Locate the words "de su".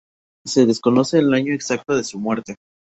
1.95-2.17